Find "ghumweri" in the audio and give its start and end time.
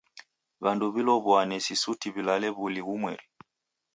2.85-3.25